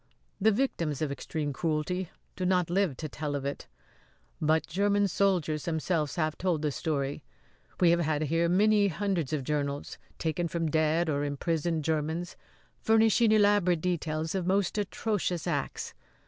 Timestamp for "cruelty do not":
1.53-2.71